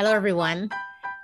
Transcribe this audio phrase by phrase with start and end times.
[0.00, 0.70] Hello, everyone.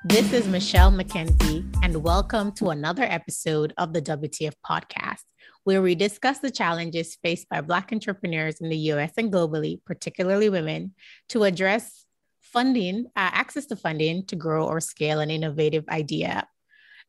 [0.05, 5.23] This is Michelle McKenzie, and welcome to another episode of the WTF podcast,
[5.65, 10.51] where we discuss the challenges faced by Black entrepreneurs in the US and globally, particularly
[10.51, 10.93] women,
[11.31, 12.05] to address
[12.43, 16.47] funding, uh, access to funding to grow or scale an innovative idea,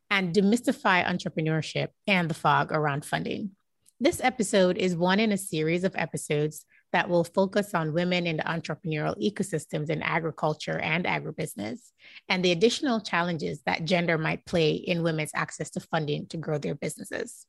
[0.09, 3.52] and demystify entrepreneurship and the fog around funding.
[3.99, 6.63] This episode is one in a series of episodes
[6.93, 11.79] that will focus on women in the entrepreneurial ecosystems in agriculture and agribusiness,
[12.29, 16.57] and the additional challenges that gender might play in women's access to funding to grow
[16.57, 17.46] their businesses.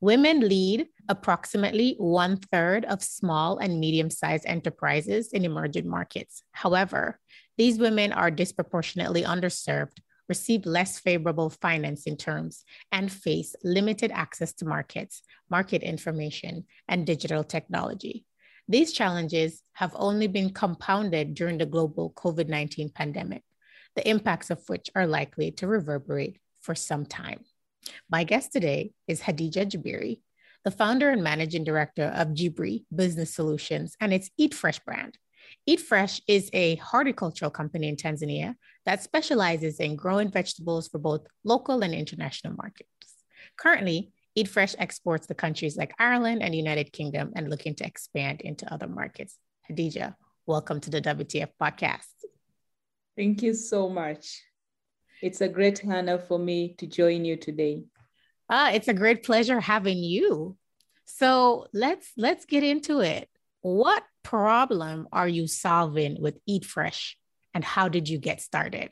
[0.00, 6.42] Women lead approximately one third of small and medium sized enterprises in emerging markets.
[6.52, 7.18] However,
[7.58, 14.64] these women are disproportionately underserved, receive less favorable financing terms, and face limited access to
[14.64, 18.24] markets, market information, and digital technology.
[18.68, 23.42] These challenges have only been compounded during the global COVID 19 pandemic,
[23.94, 27.44] the impacts of which are likely to reverberate for some time.
[28.10, 30.20] My guest today is Hadija Jabiri,
[30.64, 35.16] the founder and managing director of GBRI Business Solutions and its EatFresh brand.
[35.68, 41.82] EatFresh is a horticultural company in Tanzania that specializes in growing vegetables for both local
[41.82, 42.90] and international markets.
[43.56, 48.70] Currently, EatFresh exports to countries like Ireland and United Kingdom and looking to expand into
[48.70, 49.38] other markets.
[49.70, 52.12] Hadija, welcome to the WTF podcast.
[53.16, 54.42] Thank you so much.
[55.22, 57.84] It's a great honor for me to join you today.
[58.50, 60.58] Ah, it's a great pleasure having you.
[61.06, 63.30] So let's let's get into it.
[63.62, 67.14] What problem are you solving with EatFresh
[67.54, 68.90] and how did you get started?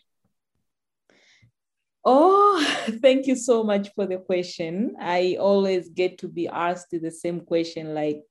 [2.05, 2.63] Oh,
[3.03, 4.95] thank you so much for the question.
[5.01, 8.23] I always get to be asked the same question like,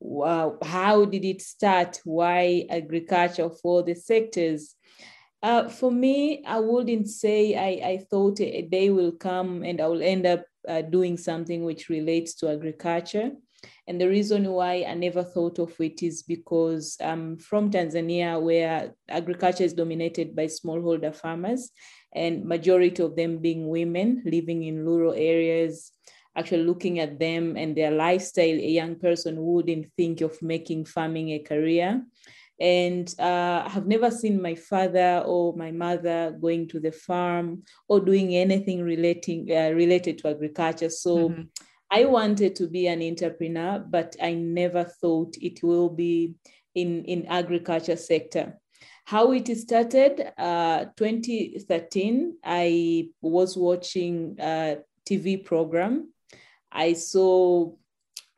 [0.00, 2.00] wow, how did it start?
[2.04, 4.74] Why agriculture for the sectors?
[5.40, 9.86] Uh, for me, I wouldn't say I, I thought a day will come and I
[9.86, 13.30] will end up uh, doing something which relates to agriculture.
[13.86, 18.94] And the reason why I never thought of it is because I'm from Tanzania, where
[19.08, 21.70] agriculture is dominated by smallholder farmers
[22.14, 25.92] and majority of them being women living in rural areas
[26.36, 31.30] actually looking at them and their lifestyle a young person wouldn't think of making farming
[31.30, 32.02] a career
[32.60, 37.62] and uh, I have never seen my father or my mother going to the farm
[37.88, 40.90] or doing anything relating uh, related to agriculture.
[40.90, 41.42] So mm-hmm.
[41.90, 46.34] I wanted to be an entrepreneur, but I never thought it will be
[46.74, 48.58] in in agriculture sector.
[49.08, 56.12] How it started, uh, 2013, I was watching a TV program.
[56.70, 57.72] I saw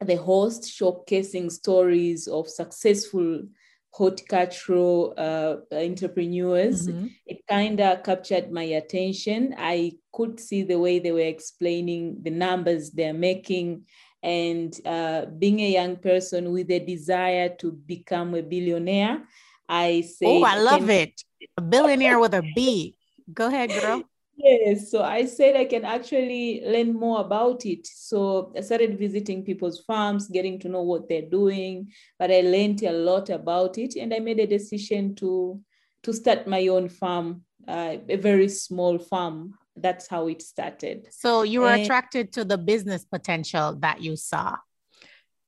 [0.01, 3.49] the host showcasing stories of successful
[3.91, 6.87] horticultural uh, entrepreneurs.
[6.87, 7.07] Mm-hmm.
[7.27, 9.57] It kind of captured my attention.
[9.59, 13.87] I could see the way they were explaining the numbers they're making.
[14.23, 19.25] And uh, being a young person with a desire to become a billionaire,
[19.71, 20.91] I say, Oh, I love can...
[20.91, 21.23] it.
[21.57, 22.97] A billionaire with a B.
[23.33, 24.03] Go ahead, girl.
[24.37, 27.87] Yes, so I said I can actually learn more about it.
[27.87, 31.93] So I started visiting people's farms, getting to know what they're doing.
[32.19, 35.61] But I learned a lot about it, and I made a decision to
[36.03, 39.55] to start my own farm, uh, a very small farm.
[39.77, 41.09] That's how it started.
[41.11, 44.57] So you were and, attracted to the business potential that you saw.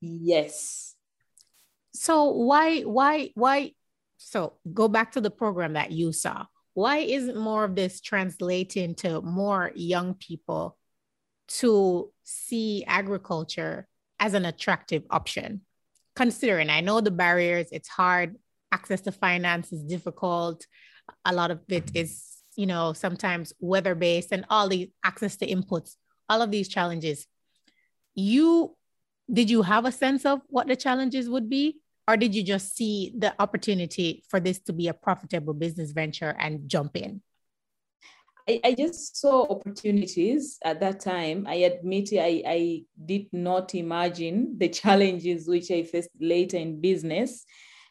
[0.01, 0.95] Yes.
[1.95, 3.73] So why why why
[4.25, 6.47] so go back to the program that you saw.
[6.75, 10.79] Why isn't more of this translating to more young people
[11.49, 13.89] to see agriculture
[14.19, 15.63] as an attractive option?
[16.15, 18.37] Considering I know the barriers, it's hard,
[18.71, 20.67] access to finance is difficult.
[21.25, 22.23] A lot of it is,
[22.57, 25.97] you know, sometimes weather based and all the access to inputs,
[26.29, 27.27] all of these challenges.
[28.15, 28.77] You
[29.31, 31.82] did you have a sense of what the challenges would be?
[32.09, 36.35] Or did you just see the opportunity for this to be a profitable business venture
[36.39, 37.23] and jump in?
[38.49, 41.47] I, I just saw opportunities at that time.
[41.49, 47.45] I admit I, I did not imagine the challenges which I faced later in business.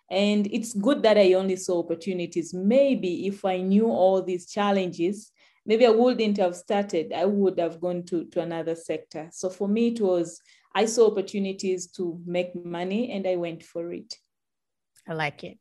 [0.10, 2.54] And it's good that I only saw opportunities.
[2.54, 5.32] Maybe if I knew all these challenges,
[5.66, 7.14] maybe I wouldn't have started.
[7.14, 9.30] I would have gone to, to another sector.
[9.32, 10.42] So for me, it was
[10.74, 14.16] I saw opportunities to make money and I went for it.
[15.08, 15.58] I like it.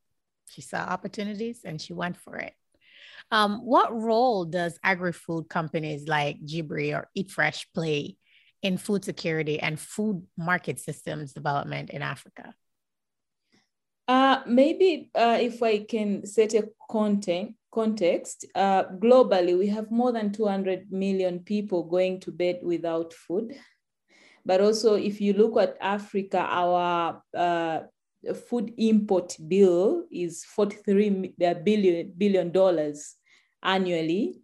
[0.49, 2.53] She saw opportunities and she went for it.
[3.29, 8.17] Um, what role does agri-food companies like GBRI or EatFresh play
[8.61, 12.53] in food security and food market systems development in Africa?
[14.07, 20.11] Uh, maybe uh, if I can set a content, context, uh, globally, we have more
[20.11, 23.55] than 200 million people going to bed without food.
[24.45, 27.79] But also, if you look at Africa, our uh,
[28.49, 33.15] food import bill is 43 billion, billion dollars
[33.63, 34.41] annually.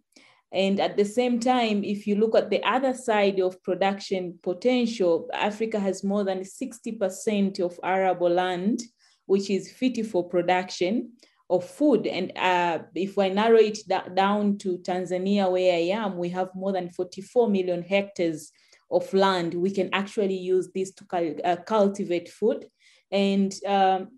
[0.50, 5.28] And at the same time, if you look at the other side of production potential,
[5.34, 8.80] Africa has more than 60% of arable land,
[9.26, 11.12] which is fit for production
[11.50, 12.06] of food.
[12.06, 13.78] And uh, if I narrow it
[14.14, 18.52] down to Tanzania, where I am, we have more than 44 million hectares
[18.90, 19.54] of land.
[19.54, 22.66] We can actually use this to uh, cultivate food.
[23.10, 24.08] And um,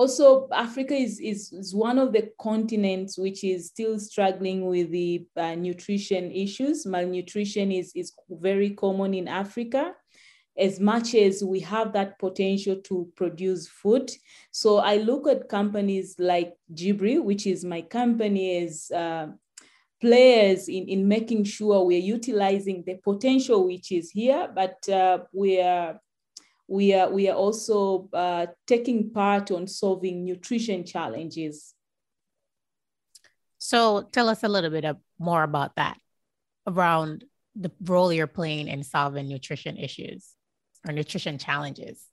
[0.00, 5.26] also africa is, is, is one of the continents which is still struggling with the
[5.36, 9.92] uh, nutrition issues malnutrition is, is very common in africa
[10.58, 14.10] as much as we have that potential to produce food
[14.50, 19.28] so i look at companies like GBRI which is my company as uh,
[20.00, 25.60] players in, in making sure we're utilizing the potential which is here but uh, we
[25.60, 26.00] are
[26.70, 31.74] we are, we are also uh, taking part on solving nutrition challenges.
[33.58, 35.98] So tell us a little bit of, more about that,
[36.68, 37.24] around
[37.56, 40.36] the role you're playing in solving nutrition issues
[40.86, 42.04] or nutrition challenges.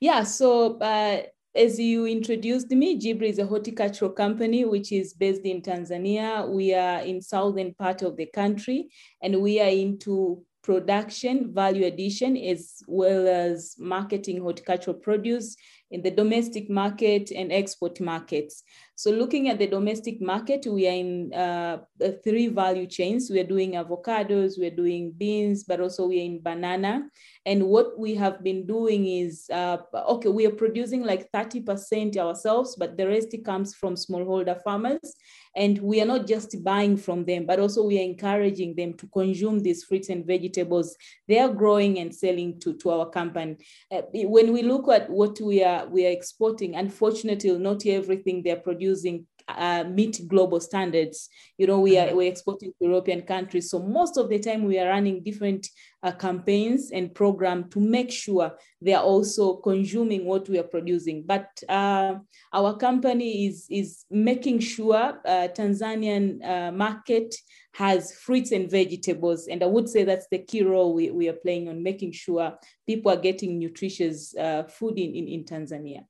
[0.00, 1.22] Yeah, so uh,
[1.54, 6.48] as you introduced me, GBRI is a horticultural company which is based in Tanzania.
[6.48, 8.88] We are in southern part of the country,
[9.22, 15.56] and we are into production, value addition, as well as marketing horticultural produce
[15.90, 18.62] in the domestic market and export markets.
[18.94, 21.78] So looking at the domestic market, we are in uh,
[22.24, 23.28] three value chains.
[23.28, 27.02] We are doing avocados, we are doing beans, but also we are in banana.
[27.44, 32.76] And what we have been doing is, uh, okay, we are producing like 30% ourselves,
[32.76, 35.14] but the rest comes from smallholder farmers.
[35.56, 39.06] And we are not just buying from them, but also we are encouraging them to
[39.08, 40.96] consume these fruits and vegetables
[41.28, 43.56] they are growing and selling to, to our company.
[43.90, 48.56] Uh, when we look at what we are we are exporting, unfortunately, not everything they're
[48.56, 51.28] producing uh, meet global standards.
[51.58, 52.16] You know, we are mm-hmm.
[52.16, 55.68] we're exporting to European countries, so most of the time we are running different
[56.02, 61.24] uh, campaigns and program to make sure they are also consuming what we are producing.
[61.26, 62.16] But uh,
[62.52, 67.34] our company is is making sure uh, Tanzanian uh, market
[67.74, 71.40] has fruits and vegetables, and I would say that's the key role we, we are
[71.44, 72.52] playing on making sure
[72.86, 76.04] people are getting nutritious uh, food in, in in Tanzania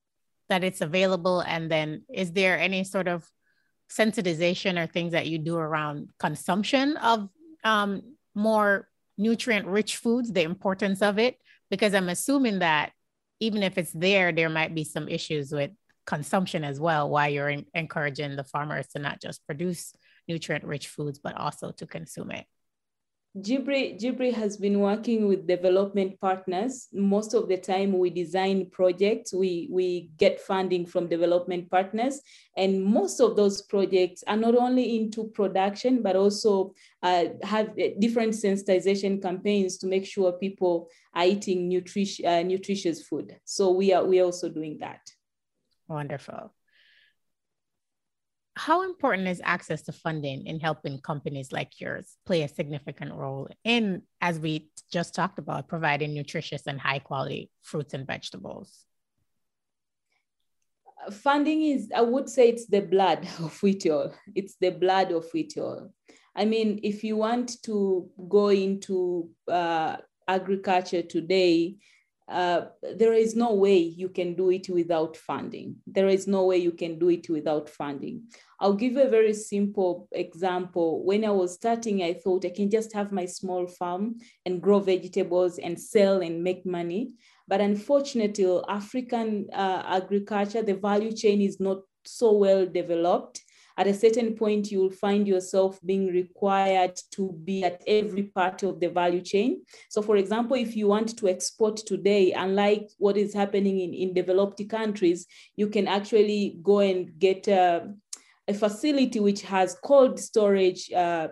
[0.53, 1.41] that it's available?
[1.41, 3.27] And then is there any sort of
[3.91, 7.31] sensitization or things that you do around consumption of
[7.65, 8.03] um,
[8.35, 11.39] more nutrient rich foods, the importance of it?
[11.71, 12.93] Because I'm assuming that
[13.41, 15.71] even if it's there, there might be some issues with
[16.07, 19.95] consumption as well, why you're in- encouraging the farmers to not just produce
[20.29, 22.45] nutrient rich foods, but also to consume it.
[23.39, 26.89] GBRI, GBRI has been working with development partners.
[26.93, 32.21] Most of the time we design projects, we, we get funding from development partners.
[32.59, 38.35] And most of those projects are not only into production, but also uh, have different
[38.35, 43.35] sensitization campaigns to make sure people are eating nutrition, uh, nutritious food.
[43.47, 45.01] So we are, we are also doing that.
[45.89, 46.53] Wonderful
[48.55, 53.49] how important is access to funding in helping companies like yours play a significant role
[53.65, 58.85] in, as we just talked about, providing nutritious and high quality fruits and vegetables?
[61.11, 64.13] Funding is, I would say, it's the blood of it all.
[64.35, 65.93] It's the blood of it all.
[66.37, 69.97] I mean, if you want to go into uh,
[70.29, 71.77] agriculture today,
[72.33, 75.77] uh, there is no way you can do it without funding.
[75.87, 78.23] There is no way you can do it without funding.
[78.59, 81.05] I'll give a very simple example.
[81.05, 84.81] When I was starting, I thought I can just have my small farm and grow
[84.81, 87.13] vegetables and sell and make money.
[87.49, 93.43] But unfortunately, African uh, agriculture, the value chain is not so well developed
[93.77, 98.63] at a certain point, you will find yourself being required to be at every part
[98.63, 99.63] of the value chain.
[99.89, 104.15] So, for example, if you want to export today, unlike what is happening in, in
[104.15, 105.27] developed countries,
[105.57, 107.95] you can actually go and get a,
[108.47, 110.91] a facility which has cold storage.
[110.93, 111.29] Uh,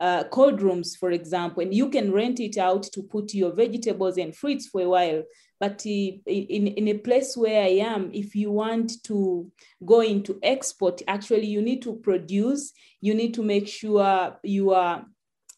[0.00, 4.18] uh, cold rooms, for example, and you can rent it out to put your vegetables
[4.18, 5.22] and fruits for a while.
[5.60, 9.50] But in, in a place where I am, if you want to
[9.84, 15.06] go into export, actually you need to produce, you need to make sure you are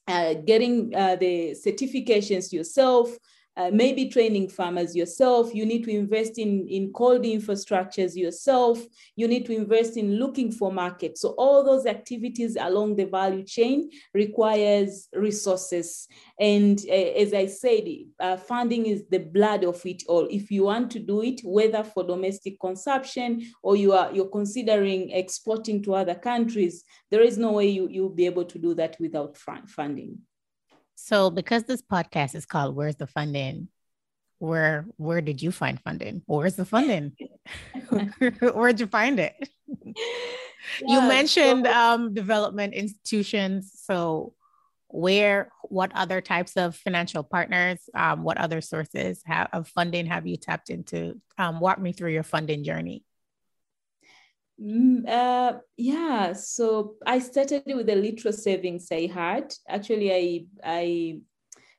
[0.09, 3.17] uh, getting uh, the certifications yourself,
[3.57, 5.55] uh, maybe training farmers yourself.
[5.55, 8.83] You need to invest in, in cold infrastructures yourself.
[9.17, 11.23] You need to invest in looking for markets.
[11.23, 16.07] So all those activities along the value chain requires resources.
[16.39, 17.85] And uh, as I said,
[18.21, 20.27] uh, funding is the blood of it all.
[20.31, 25.11] If you want to do it, whether for domestic consumption or you are you're considering
[25.11, 28.97] exporting to other countries, there is no way you, you'll be able to do that
[29.01, 30.19] without funding.
[30.97, 33.69] So because this podcast is called Where's the Funding?
[34.39, 36.23] Where where did you find funding?
[36.27, 37.17] Where's the funding?
[38.41, 39.35] Where'd you find it?
[40.83, 43.73] Yeah, you mentioned so- um, development institutions.
[43.83, 44.35] So
[44.89, 50.27] where what other types of financial partners um, what other sources have, of funding have
[50.27, 53.03] you tapped into um, walk me through your funding journey
[54.61, 59.55] Mm, uh, yeah, so I started with the little savings I had.
[59.69, 61.21] Actually, I I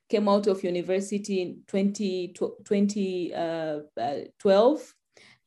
[0.09, 4.93] came out of university in 20, 2012.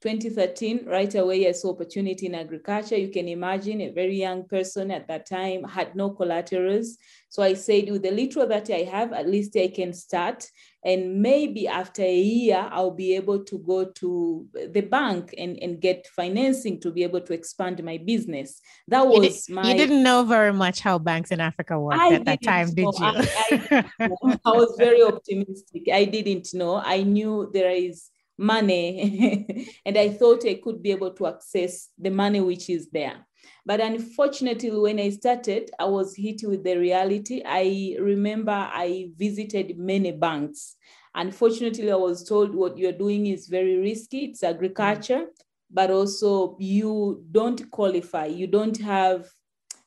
[0.02, 2.96] Uh, 2013, right away, I saw opportunity in agriculture.
[2.96, 6.96] You can imagine a very young person at that time had no collaterals.
[7.28, 10.46] So I said, with the little that I have, at least I can start.
[10.84, 15.80] And maybe after a year, I'll be able to go to the bank and, and
[15.80, 18.60] get financing to be able to expand my business.
[18.88, 19.70] That was you my.
[19.70, 22.86] You didn't know very much how banks in Africa worked I at that time, did
[22.86, 22.94] you?
[23.00, 25.88] I, I, I was very optimistic.
[25.92, 26.76] I didn't know.
[26.82, 29.70] I knew there is money.
[29.86, 33.26] And i thought i could be able to access the money which is there.
[33.66, 37.42] But unfortunately when i started i was hit with the reality.
[37.44, 40.76] I remember i visited many banks.
[41.14, 44.26] Unfortunately i was told what you're doing is very risky.
[44.26, 45.26] It's agriculture
[45.72, 48.26] but also you don't qualify.
[48.26, 49.28] You don't have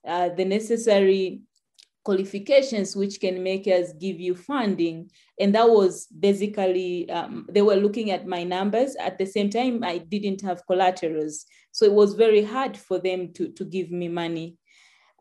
[0.08, 1.42] uh, the necessary
[2.04, 5.10] qualifications which can make us give you funding.
[5.40, 8.96] And that was basically um, they were looking at my numbers.
[8.96, 11.46] At the same time i didn't have collaterals.
[11.72, 14.58] So it was very hard for them to, to give me money.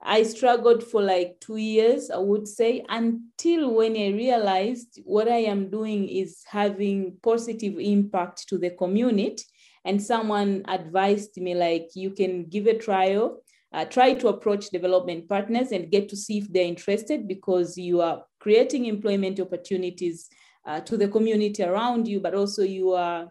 [0.04, 5.36] I struggled for like two years i would say until when i realized what i
[5.36, 9.44] am doing is having positive impact to the community.
[9.84, 15.28] And someone advised me like you can give a trial uh, try to approach development
[15.28, 20.28] partners and get to see if they're interested because you are creating employment opportunities
[20.66, 23.28] uh, to the community around you, but also you are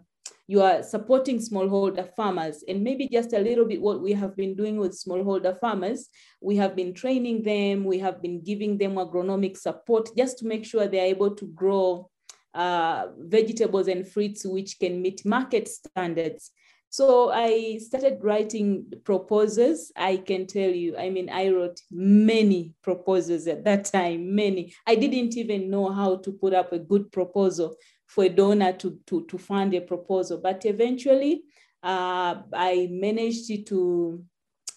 [0.48, 2.64] you are supporting smallholder farmers.
[2.68, 6.08] And maybe just a little bit what we have been doing with smallholder farmers.
[6.40, 7.84] We have been training them.
[7.84, 12.10] We have been giving them agronomic support just to make sure they're able to grow
[12.54, 16.50] uh, vegetables and fruits which can meet market standards
[16.92, 19.90] so I started writing proposals.
[19.96, 24.74] I can tell you, I mean, I wrote many proposals at that time, many.
[24.86, 28.98] I didn't even know how to put up a good proposal for a donor to,
[29.06, 30.36] to, to fund a proposal.
[30.36, 31.44] But eventually,
[31.82, 34.22] uh, I managed to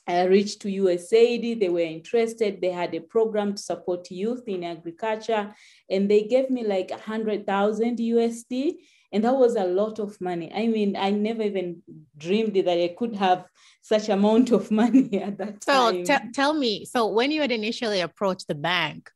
[0.08, 1.60] uh, reach to USAID.
[1.60, 2.62] They were interested.
[2.62, 5.54] They had a program to support youth in agriculture,
[5.90, 8.76] and they gave me like 100,000 USD
[9.16, 10.52] and that was a lot of money.
[10.54, 11.82] I mean, I never even
[12.18, 13.46] dreamed that I could have
[13.82, 16.06] such amount of money at that time.
[16.06, 19.10] So t- tell me, so when you had initially approached the bank,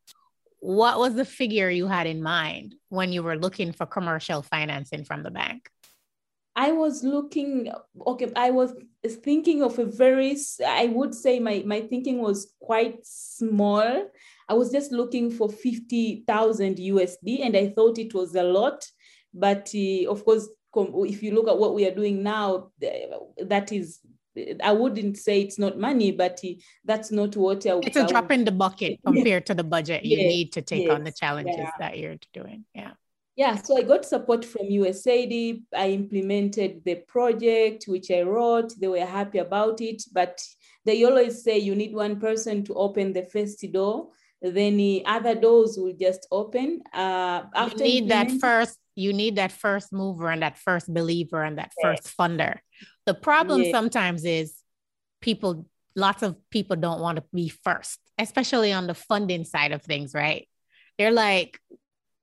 [0.61, 5.03] what was the figure you had in mind when you were looking for commercial financing
[5.03, 5.69] from the bank?
[6.55, 7.69] I was looking,
[8.07, 8.73] okay, I was
[9.21, 14.09] thinking of a very, I would say my, my thinking was quite small.
[14.47, 18.85] I was just looking for 50,000 USD and I thought it was a lot
[19.33, 23.99] but uh, of course, if you look at what we are doing now, that is
[24.63, 26.53] I wouldn't say it's not money, but uh,
[26.85, 30.05] that's not what I, it's a I drop in the bucket compared to the budget
[30.05, 31.71] you yes, need to take yes, on the challenges yeah.
[31.79, 32.65] that you're doing.
[32.73, 32.91] Yeah.
[33.35, 35.63] Yeah, so I got support from USAID.
[35.73, 38.73] I implemented the project, which I wrote.
[38.77, 40.41] They were happy about it, but
[40.83, 44.09] they always say you need one person to open the first door.
[44.41, 46.81] Then the other doors will just open.
[46.93, 51.41] Uh, after you need that first you need that first mover and that first believer
[51.41, 52.59] and that first funder.
[53.05, 54.53] The problem sometimes is
[55.21, 55.65] people,
[55.95, 60.13] lots of people don't want to be first, especially on the funding side of things,
[60.13, 60.47] right?
[60.97, 61.59] They're like,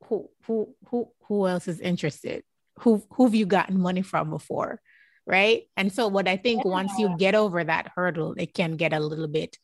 [0.05, 2.45] who who who who else is interested?
[2.81, 4.81] Who who've you gotten money from before?
[5.27, 5.65] Right.
[5.77, 6.71] And so what I think yeah.
[6.71, 9.57] once you get over that hurdle, it can get a little bit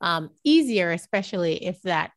[0.00, 2.12] um, easier, especially if that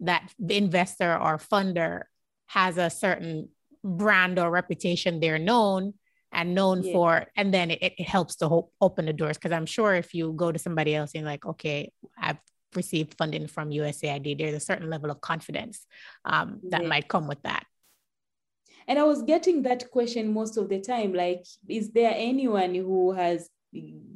[0.00, 2.02] that investor or funder
[2.46, 3.48] has a certain
[3.84, 5.94] brand or reputation they're known
[6.32, 6.92] and known yeah.
[6.92, 10.14] for and then it, it helps to hope, open the doors because i'm sure if
[10.14, 11.90] you go to somebody else and like okay
[12.20, 12.38] i've
[12.74, 15.86] received funding from usaid there's a certain level of confidence
[16.24, 16.88] um, that yeah.
[16.88, 17.64] might come with that
[18.88, 23.12] And I was getting that question most of the time like, is there anyone who
[23.12, 23.50] has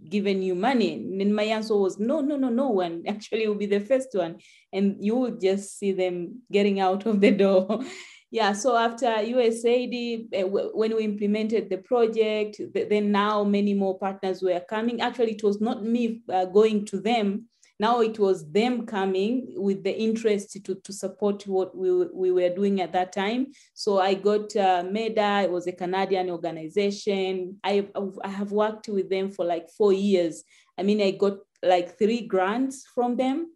[0.09, 0.95] given you money?
[0.95, 3.03] And my answer was, no, no, no, no one.
[3.09, 4.39] Actually, will be the first one.
[4.73, 7.81] And you will just see them getting out of the door.
[8.31, 14.43] Yeah, so after USAID, eh, when we implemented the project, then now many more partners
[14.43, 15.01] were coming.
[15.01, 17.49] Actually, it was not me uh, going to them
[17.81, 22.51] now it was them coming with the interest to, to support what we, we were
[22.51, 23.47] doing at that time.
[23.73, 27.57] So I got uh, MEDA, it was a Canadian organization.
[27.65, 27.89] I,
[28.23, 30.45] I have worked with them for like four years.
[30.77, 33.51] I mean, I got like three grants from them.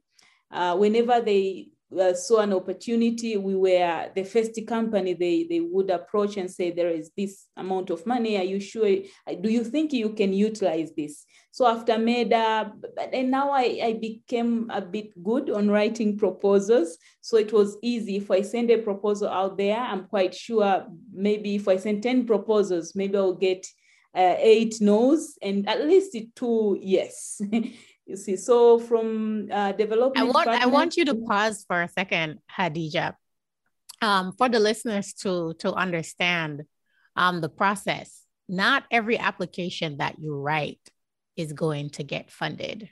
[0.50, 5.90] Uh, whenever they uh, saw an opportunity, we were the first company they, they would
[5.90, 8.36] approach and say, there is this amount of money.
[8.36, 8.88] Are you sure?
[9.40, 11.24] Do you think you can utilize this?
[11.50, 12.72] So after MEDA,
[13.12, 16.98] and now I, I became a bit good on writing proposals.
[17.20, 18.16] So it was easy.
[18.16, 22.26] If I send a proposal out there, I'm quite sure maybe if I send 10
[22.26, 23.66] proposals, maybe I'll get
[24.16, 27.40] uh, eight no's and at least two yes.
[28.06, 30.18] You see, so from uh, development.
[30.18, 33.14] I want I want you to pause for a second, Hadija,
[34.02, 36.64] um, for the listeners to to understand
[37.16, 38.22] um, the process.
[38.46, 40.80] Not every application that you write
[41.34, 42.90] is going to get funded.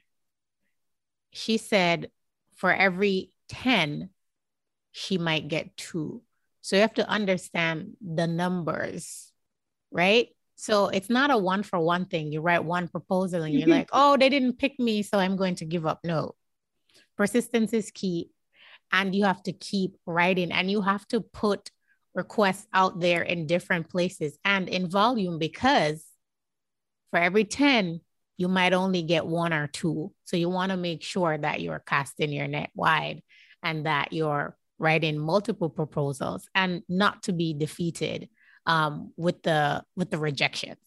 [1.30, 2.10] She said,
[2.56, 4.10] for every ten,
[4.92, 6.22] she might get two.
[6.62, 9.30] So you have to understand the numbers,
[9.90, 10.28] right?
[10.62, 12.30] So it's not a one for one thing.
[12.30, 15.56] You write one proposal and you're like, oh, they didn't pick me, so I'm going
[15.56, 15.98] to give up.
[16.04, 16.36] No,
[17.16, 18.30] persistence is key.
[18.92, 21.72] And you have to keep writing and you have to put
[22.14, 26.04] requests out there in different places and in volume because
[27.10, 28.00] for every 10,
[28.36, 30.12] you might only get one or two.
[30.26, 33.24] So you want to make sure that you're casting your net wide
[33.64, 38.28] and that you're writing multiple proposals and not to be defeated
[38.66, 40.78] um, with the with the rejections.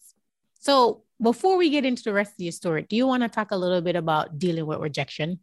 [0.60, 3.52] So before we get into the rest of your story, do you want to talk
[3.52, 5.40] a little bit about dealing with rejection?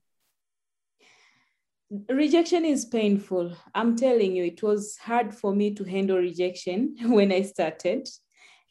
[2.09, 3.53] Rejection is painful.
[3.75, 8.09] I'm telling you, it was hard for me to handle rejection when I started.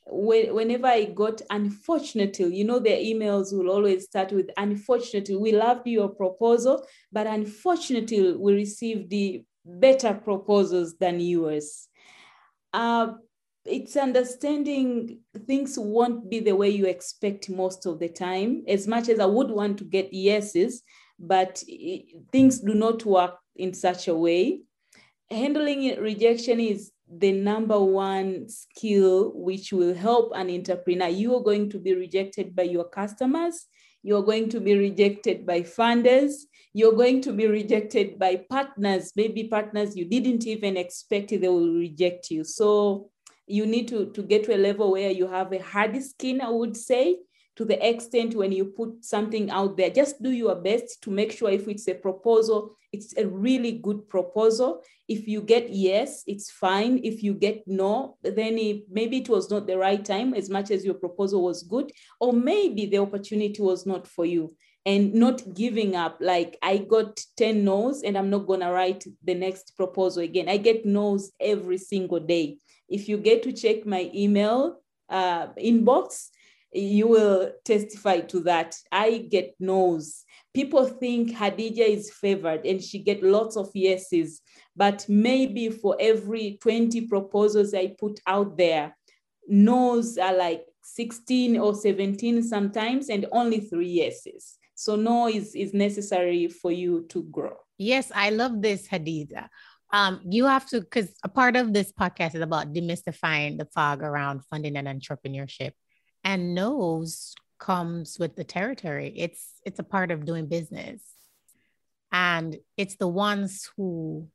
[0.08, 5.88] Whenever I got unfortunately, you know, the emails will always start with unfortunately, we loved
[5.88, 11.88] your proposal, but unfortunately, we received the better proposals than yours.
[12.74, 13.14] Uh,
[13.66, 19.08] it's understanding things won't be the way you expect most of the time as much
[19.08, 20.84] as i would want to get yeses
[21.22, 21.64] but
[22.32, 24.62] things do not work in such a way.
[25.30, 31.08] Handling rejection is the number one skill which will help an entrepreneur.
[31.08, 33.68] You are going to be rejected by your customers
[34.04, 36.32] you're going to be rejected by funders
[36.74, 39.12] you're going to be rejected by partners.
[39.16, 42.44] Maybe partners you didn't even expect they will reject you.
[42.46, 43.10] So
[43.48, 46.50] you need to, to get to a level where you have a hard skin, I
[46.50, 47.18] would say,
[47.58, 51.32] to the extent when you put something out there, just do your best to make
[51.32, 54.82] sure if it's a proposal, it's a really good proposal.
[55.08, 57.02] If you get yes, it's fine.
[57.04, 60.72] If you get no, then it, maybe it was not the right time as much
[60.72, 65.54] as your proposal was good, or maybe the opportunity was not for you and not
[65.54, 66.18] giving up.
[66.22, 70.50] Like I got 10 no's and I'm not going to write the next proposal again.
[70.50, 72.58] I get no's every single day.
[72.92, 76.28] If you get to check my email uh, inbox,
[76.74, 78.76] you will testify to that.
[78.92, 80.24] I get no's.
[80.54, 84.42] People think Hadija is favored and she get lots of yeses,
[84.76, 88.96] but maybe for every 20 proposals I put out there,
[89.48, 94.58] no's are like 16 or 17 sometimes and only three yeses.
[94.76, 97.56] So no is, is necessary for you to grow.
[97.78, 99.48] Yes, I love this, Hadija
[99.92, 104.02] um, you have to because a part of this podcast is about demystifying the fog
[104.02, 105.72] around funding and entrepreneurship.
[106.24, 109.14] And no's comes with the territory.
[109.16, 111.02] It's it's a part of doing business.
[112.12, 114.28] And it's the ones who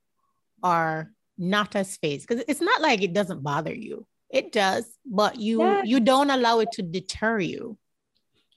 [0.63, 4.05] are not as phased because it's not like it doesn't bother you.
[4.29, 5.83] It does but you yeah.
[5.83, 7.77] you don't allow it to deter you.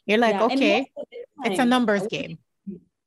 [0.04, 0.44] You're like yeah.
[0.44, 0.90] okay
[1.44, 2.38] it's a numbers game.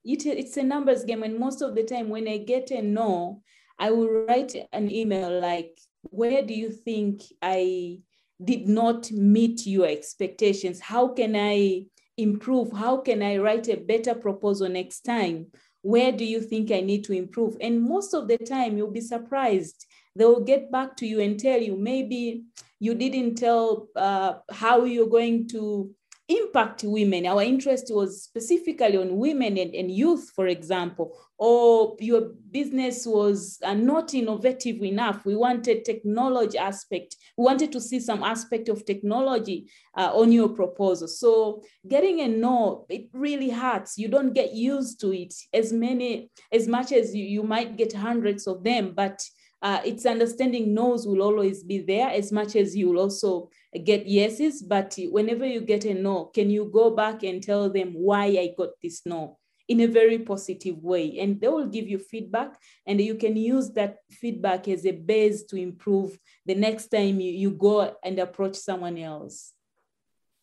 [0.04, 3.42] It, it's a numbers game and most of the time when i get a no
[3.80, 8.00] I will write an email like, where do you think I
[8.44, 10.80] did not meet your expectations?
[10.80, 11.86] How can I
[12.18, 12.72] improve?
[12.72, 15.48] How can I write a better proposal next time?
[15.82, 17.58] Where do you think I need to improve?
[17.62, 19.86] And most of the time, you'll be surprised.
[20.16, 22.44] They will get back to you and tell you maybe
[22.80, 25.92] you didn't tell uh, how you're going to
[26.30, 27.26] impact women.
[27.26, 33.60] Our interest was specifically on women and, and youth, for example, or your business was
[33.64, 35.26] uh, not innovative enough.
[35.26, 37.18] We wanted technology aspect.
[37.38, 41.08] We wanted to see some aspect of technology uh, on your proposal.
[41.10, 43.98] So getting a no, it really hurts.
[43.98, 47.94] You don't get used to it as many, as much as you, you might get
[47.94, 49.22] hundreds of them, but
[49.64, 53.50] uh, it's understanding no's will always be there as much as you will also
[53.86, 54.62] get yeses.
[54.62, 58.54] But whenever you get a no, can you go back and tell them why I
[58.58, 59.40] got this no?
[59.70, 63.72] in a very positive way and they will give you feedback and you can use
[63.72, 68.56] that feedback as a base to improve the next time you, you go and approach
[68.56, 69.54] someone else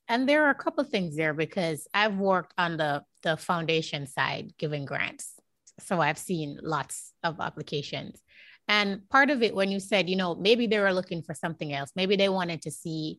[0.08, 4.54] and there are a couple things there because i've worked on the the foundation side
[4.56, 5.34] giving grants
[5.78, 8.22] so i've seen lots of applications
[8.70, 11.72] and part of it, when you said, you know, maybe they were looking for something
[11.72, 13.18] else, maybe they wanted to see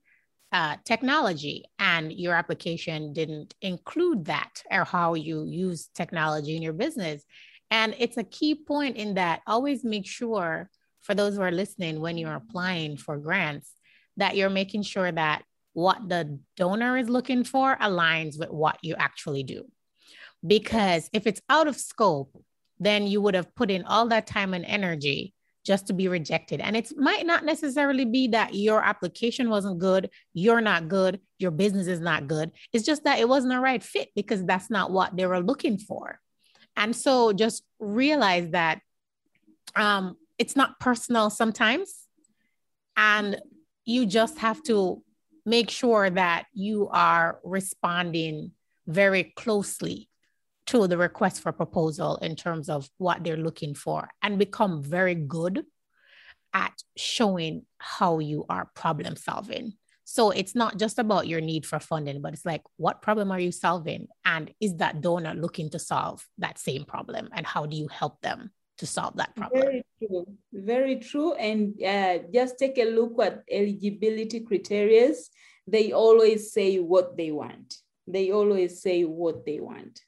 [0.54, 6.72] uh, technology and your application didn't include that or how you use technology in your
[6.72, 7.26] business.
[7.70, 10.70] And it's a key point in that always make sure
[11.02, 13.74] for those who are listening when you're applying for grants
[14.16, 18.96] that you're making sure that what the donor is looking for aligns with what you
[18.98, 19.66] actually do.
[20.48, 22.42] Because if it's out of scope,
[22.80, 25.34] then you would have put in all that time and energy
[25.66, 26.60] just to be rejected.
[26.60, 31.52] And it might not necessarily be that your application wasn't good, you're not good, your
[31.52, 32.52] business is not good.
[32.74, 35.78] It's just that it wasn't a right fit because that's not what they were looking
[35.78, 36.20] for.
[36.76, 38.82] And so just realize that
[39.76, 41.94] um, it's not personal sometimes.
[42.98, 43.40] And
[43.86, 45.04] you just have to
[45.46, 48.52] make sure that you are responding
[48.88, 50.10] very closely
[50.68, 55.16] to the request for proposal in terms of what they're looking for and become very
[55.16, 55.66] good
[56.54, 59.74] at showing how you are problem solving.
[60.04, 63.40] So it's not just about your need for funding, but it's like, what problem are
[63.40, 64.08] you solving?
[64.26, 67.30] And is that donor looking to solve that same problem?
[67.34, 69.62] And how do you help them to solve that problem?
[69.62, 70.26] Very true.
[70.52, 71.34] Very true.
[71.36, 75.14] And uh, just take a look at eligibility criteria.
[75.66, 77.78] They always say what they want.
[78.06, 80.02] They always say what they want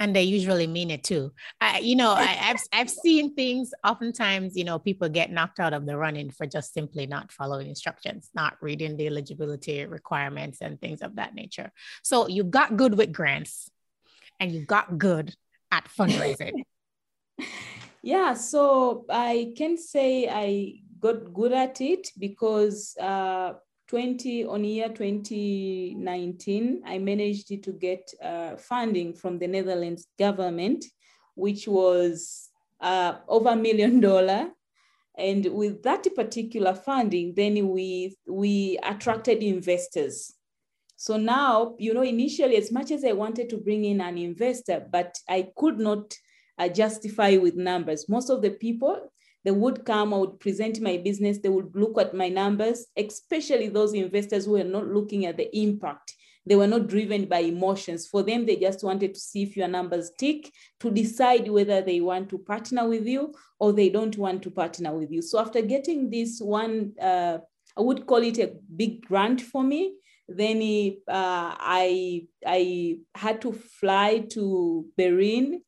[0.00, 1.32] and they usually mean it too.
[1.60, 3.72] I, you know, I, have I've seen things.
[3.84, 7.68] Oftentimes, you know, people get knocked out of the running for just simply not following
[7.68, 11.72] instructions, not reading the eligibility requirements, and things of that nature.
[12.02, 13.70] So you got good with grants,
[14.38, 15.34] and you got good
[15.72, 16.62] at fundraising.
[18.02, 23.54] yeah, so I can say I got good at it because uh,
[23.88, 30.84] 20 on year 2019, I managed to get uh, funding from the Netherlands government,
[31.34, 34.50] which was uh, over a million dollar.
[35.16, 40.34] And with that particular funding, then we, we attracted investors.
[40.96, 44.86] So now, you know, initially, as much as I wanted to bring in an investor,
[44.90, 46.14] but I could not
[46.58, 48.08] uh, justify with numbers.
[48.08, 49.10] Most of the people
[49.44, 53.68] they would come, I would present my business, they would look at my numbers, especially
[53.68, 56.14] those investors who are not looking at the impact.
[56.44, 58.06] They were not driven by emotions.
[58.06, 62.00] For them, they just wanted to see if your numbers tick to decide whether they
[62.00, 65.20] want to partner with you or they don't want to partner with you.
[65.20, 67.38] So after getting this one, uh,
[67.76, 69.94] I would call it a big grant for me.
[70.26, 70.58] Then
[71.06, 75.62] uh, I I had to fly to Berlin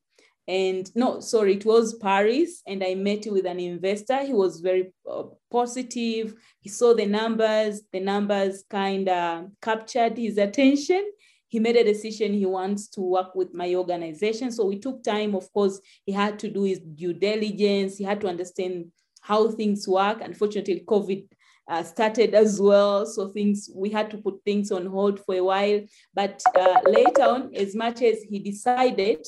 [0.51, 4.25] and no sorry it was paris and i met with an investor.
[4.25, 6.35] He was very uh, positive.
[6.61, 7.83] He saw the numbers.
[7.93, 11.05] The numbers kind of captured his attention.
[11.49, 14.51] He made a decision he wants to work with my organization.
[14.51, 17.97] So we took time of course he had to do his due diligence.
[17.97, 18.87] He had to understand
[19.21, 20.19] how things work.
[20.21, 21.29] Unfortunately covid
[21.69, 23.07] uh, started as well.
[23.07, 25.81] So things, we had to put things on hold for a while.
[26.13, 29.25] But uh, later on, as much as he decided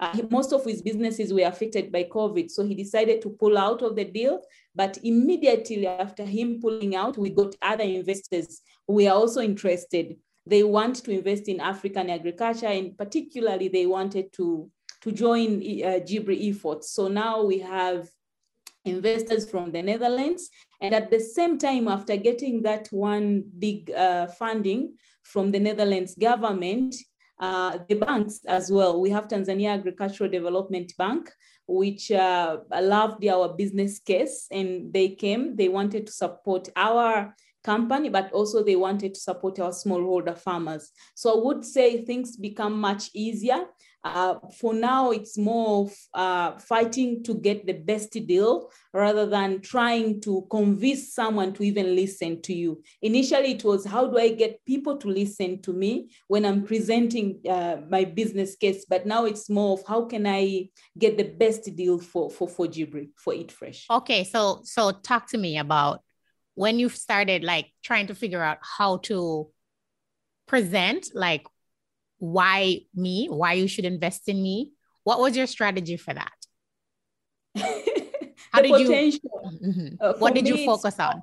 [0.00, 3.82] uh, most of his businesses were affected by COVID, so he decided to pull out
[3.82, 4.40] of the deal.
[4.74, 10.16] But immediately after him pulling out, we got other investors who were also interested.
[10.46, 14.70] They want to invest in African agriculture, and particularly they wanted to,
[15.02, 16.92] to join uh, GBRI efforts.
[16.92, 18.08] So now we have
[18.86, 20.48] investors from the Netherlands.
[20.80, 26.14] And at the same time, after getting that one big uh, funding from the Netherlands
[26.14, 26.96] government,
[27.40, 29.00] uh, the banks as well.
[29.00, 31.30] We have Tanzania Agricultural Development Bank,
[31.66, 38.08] which uh, loved our business case and they came, they wanted to support our company,
[38.08, 40.92] but also they wanted to support our smallholder farmers.
[41.14, 43.66] So I would say things become much easier.
[44.02, 49.60] Uh, for now, it's more of uh, fighting to get the best deal rather than
[49.60, 52.82] trying to convince someone to even listen to you.
[53.02, 57.40] Initially, it was how do I get people to listen to me when I'm presenting
[57.48, 58.86] uh, my business case?
[58.88, 62.66] But now it's more of how can I get the best deal for for for
[62.66, 63.84] GBRI for EatFresh.
[63.90, 66.00] Okay, so so talk to me about
[66.54, 69.50] when you started like trying to figure out how to
[70.46, 71.46] present like
[72.20, 74.70] why me why you should invest in me
[75.04, 76.32] what was your strategy for that?
[78.52, 79.20] How did potential.
[79.60, 79.94] you mm-hmm.
[80.00, 81.22] uh, what did you focus on?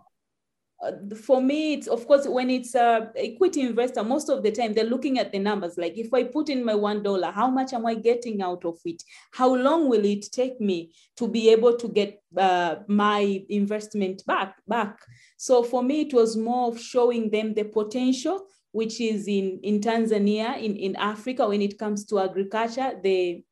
[0.83, 4.73] uh, for me it's of course when it's a equity investor most of the time
[4.73, 5.77] they're looking at the numbers.
[5.77, 8.77] Like if i put in my one dollar how much am i getting out of
[8.85, 9.01] it?
[9.31, 14.55] How long will it take me to be able to get uh, my investment back
[14.67, 14.99] back?
[15.37, 19.79] So for me it was more of showing them the potential which is in in
[19.79, 23.43] tanzania in in africa when it comes to agriculture the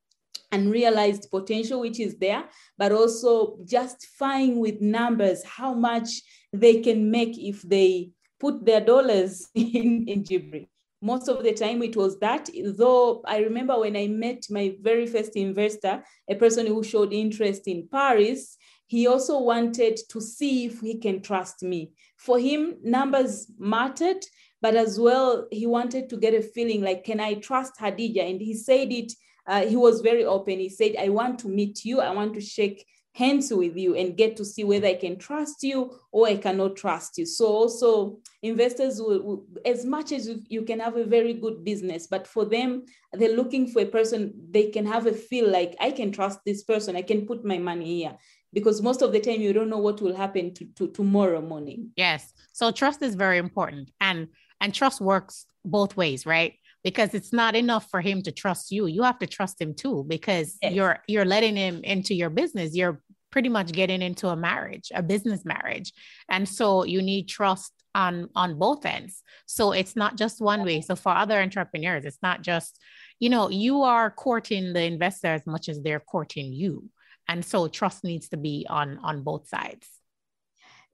[0.52, 2.44] unrealized potential which is there
[2.78, 6.22] but also justifying with numbers how much
[6.54, 10.68] they can make if they put their dollars in, in GBRI.
[11.02, 15.06] Most of the time it was that, though I remember when I met my very
[15.06, 20.80] first investor, a person who showed interest in Paris, he also wanted to see if
[20.80, 21.92] he can trust me.
[22.18, 24.24] For him, numbers mattered,
[24.66, 28.28] but as well, he wanted to get a feeling like, can I trust Hadija?
[28.28, 29.14] And he said it,
[29.46, 30.58] uh, he was very open.
[30.58, 32.02] He said, I want to meet you.
[32.02, 35.62] I want to shake hands with you and get to see whether I can trust
[35.62, 37.28] you or I cannot trust you.
[37.28, 41.64] So also investors will, will, as much as you, you can have a very good
[41.64, 45.76] business, but for them, they're looking for a person they can have a feel like
[45.80, 46.96] I can trust this person.
[46.96, 48.18] I can put my money here
[48.52, 51.92] because most of the time you don't know what will happen to, to tomorrow morning.
[51.96, 52.34] Yes.
[52.52, 54.28] So trust is very important and
[54.62, 56.54] and trust works both ways, right?
[56.84, 58.86] Because it's not enough for him to trust you.
[58.86, 60.74] You have to trust him too because yes.
[60.74, 62.76] you're you're letting him into your business.
[62.76, 65.92] You're pretty much getting into a marriage, a business marriage.
[66.30, 69.24] And so you need trust on on both ends.
[69.48, 70.82] So it's not just one way.
[70.82, 72.80] So for other entrepreneurs, it's not just,
[73.20, 76.90] you know, you are courting the investor as much as they're courting you.
[77.28, 79.95] And so trust needs to be on on both sides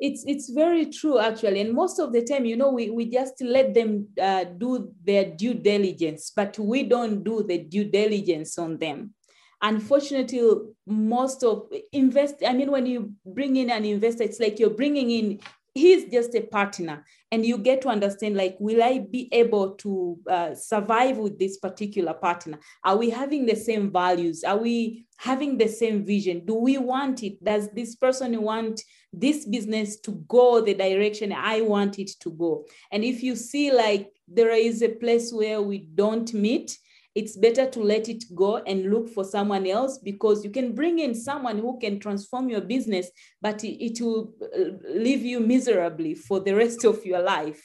[0.02, 1.62] it's it's very true actually.
[1.62, 5.26] And most of the time you know we, we just let them uh, do their
[5.26, 9.14] due diligence but we don't do the due diligence on them.
[9.62, 10.42] Unfortunately
[10.88, 15.12] most of invest i mean when you bring in an investor it's like you're bringing
[15.12, 15.40] in
[15.74, 17.06] he's just a partner.
[17.32, 21.58] And you get to understand like will i be able to uh, survive with this
[21.58, 22.60] particular partner?
[22.84, 24.44] Are we having the same values?
[24.44, 26.46] Are we having the same vision?
[26.46, 27.44] Do we want it?
[27.44, 28.82] Does this person want
[29.14, 32.66] this business to go the direction i want it to go?
[32.92, 36.78] And if you see like there is a place where we don't meet
[37.14, 41.00] it's better to let it go and look for someone else because you can bring
[41.00, 43.10] in someone who can transform your business,
[43.42, 47.62] but it, will uh, leave you miserably for the rest of your life.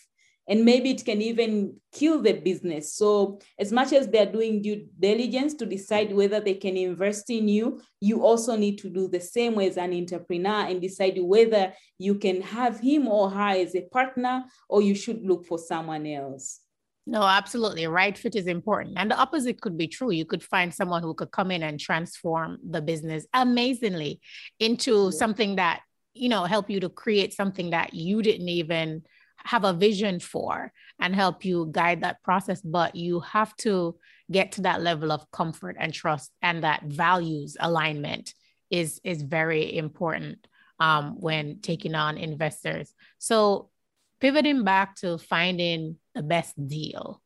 [0.49, 2.95] And maybe it can even kill the business.
[2.95, 7.49] So, as much as they're doing due diligence to decide whether they can invest in
[7.49, 12.15] you, you also need to do the same as an entrepreneur and decide whether you
[12.15, 16.61] can have him or her as a partner or you should look for someone else.
[17.07, 17.87] No, absolutely.
[17.87, 18.95] Right fit is important.
[18.99, 20.11] And the opposite could be true.
[20.11, 24.21] You could find someone who could come in and transform the business amazingly
[24.59, 25.83] into something that,
[26.14, 29.03] you know, help you to create something that you didn't even
[29.38, 32.61] have a vision for and help you guide that process.
[32.61, 33.97] But you have to
[34.33, 38.35] get to that level of comfort and trust and that values alignment
[38.71, 40.49] is is very important
[40.81, 42.92] um, when taking on investors.
[43.19, 43.71] So
[44.20, 47.20] pivoting back to finding the best deal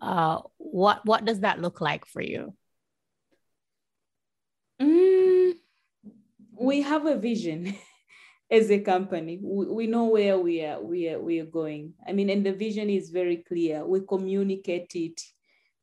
[0.00, 2.54] uh, what what does that look like for you?
[4.80, 5.54] Mm,
[6.60, 7.74] we have a vision
[8.50, 9.38] as a company.
[9.42, 11.94] We, we know where we are we are we are going.
[12.06, 13.84] I mean and the vision is very clear.
[13.84, 15.20] We communicate it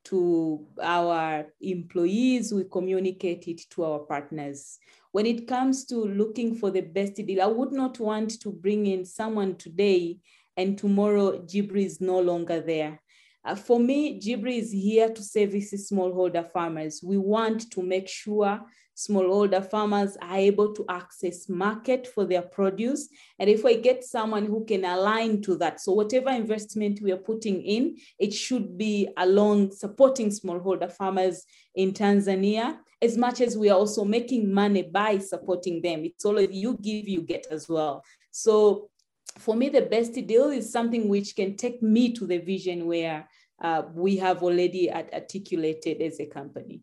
[0.06, 2.54] to our employees.
[2.54, 4.80] We communicate it to our partners
[5.16, 8.86] when it comes to looking for the best deal, I would not want to bring
[8.86, 10.18] in someone today
[10.58, 13.00] and tomorrow GBRI is no longer there.
[13.46, 17.02] Uh, for me, GBRI is here to service smallholder farmers.
[17.04, 18.60] We want to make sure
[18.98, 23.08] smallholder farmers are able to access market for their produce.
[23.38, 27.18] And if we get someone who can align to that, so whatever investment we are
[27.18, 33.70] putting in, it should be along supporting smallholder farmers in Tanzania as much as we
[33.70, 36.04] are also making money by supporting them.
[36.04, 38.04] It's all you give, you get as well.
[38.32, 38.90] So
[39.38, 43.28] for me, the best deal is something which can take me to the vision where
[43.62, 46.82] uh, we have already articulated as a company.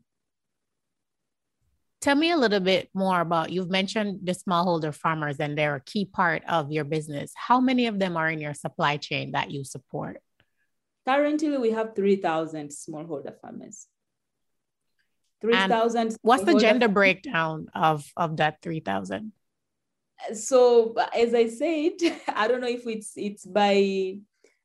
[2.01, 5.81] Tell me a little bit more about you've mentioned the smallholder farmers and they're a
[5.81, 7.33] key part of your business.
[7.37, 10.21] How many of them are in your supply chain that you support?
[11.07, 13.87] Currently, we have 3,000 smallholder farmers.
[15.41, 16.17] 3,000.
[16.23, 19.33] What's the gender breakdown of, of that 3,000?
[20.35, 21.93] So, as I said,
[22.29, 24.19] I don't know if it's it's by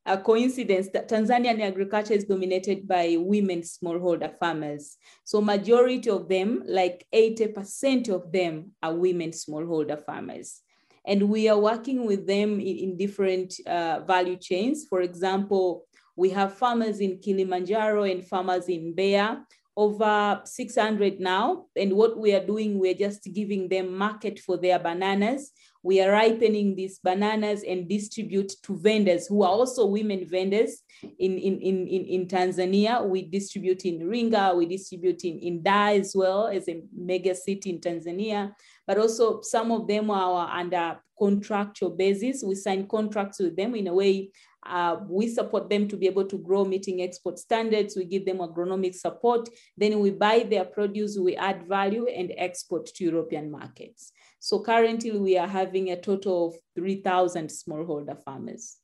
[0.08, 4.96] a coincidence that Tanzanian agriculture is dominated by women smallholder farmers.
[5.24, 10.62] So majority of them, like 80% of them are women smallholder farmers.
[11.06, 14.86] And we are working with them in, in different uh, value chains.
[14.88, 15.84] For example,
[16.16, 19.44] we have farmers in Kilimanjaro and farmers in Mbeya
[19.78, 21.66] over 600 now.
[21.76, 25.52] And what we are doing, we're just giving them market for their bananas.
[25.84, 30.82] We are ripening these bananas and distribute to vendors who are also women vendors
[31.20, 33.08] in, in, in, in, in Tanzania.
[33.08, 37.70] We distribute in Iringa, we distribute in, in Dar as well as a mega city
[37.70, 38.50] in Tanzania.
[38.84, 42.42] But also some of them are under contractual basis.
[42.44, 44.30] We sign contracts with them in a way
[44.66, 47.96] uh, we support them to be able to grow meeting export standards.
[47.96, 49.48] We give them agronomic support.
[49.76, 54.12] Then we buy their produce, we add value and export to European markets.
[54.40, 58.76] So currently we are having a total of 3,000 smallholder farmers.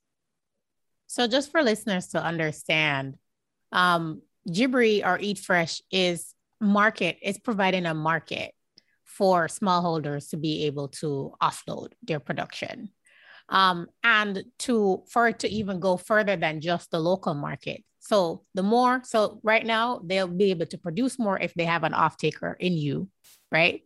[1.07, 3.17] So just for listeners to understand,
[3.73, 8.53] um, GBRI or EatFresh is market, is providing a market
[9.05, 12.91] for smallholders to be able to offload their production
[13.49, 17.83] um, and to for it to even go further than just the local market.
[18.01, 21.85] So the more, so right now they'll be able to produce more if they have
[21.85, 23.09] an off taker in you,
[23.51, 23.83] right?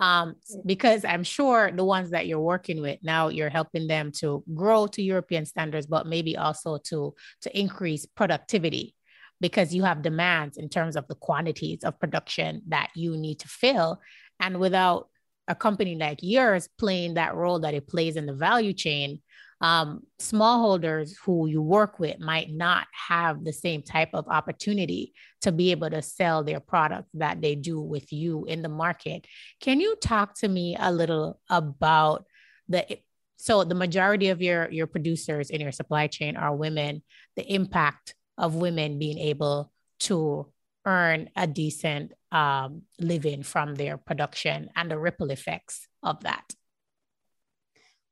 [0.00, 0.34] Um,
[0.66, 4.86] because I'm sure the ones that you're working with now, you're helping them to grow
[4.88, 8.94] to European standards, but maybe also to to increase productivity
[9.40, 13.48] because you have demands in terms of the quantities of production that you need to
[13.48, 14.00] fill.
[14.40, 15.08] And without
[15.48, 19.20] a company like yours playing that role that it plays in the value chain,
[19.60, 25.52] um, smallholders who you work with might not have the same type of opportunity to
[25.52, 29.26] be able to sell their product that they do with you in the market.
[29.60, 32.24] Can you talk to me a little about
[32.68, 32.98] the
[33.36, 37.02] so the majority of your your producers in your supply chain are women,
[37.36, 40.46] the impact of women being able to
[40.86, 46.44] earn a decent um, living from their production and the ripple effects of that?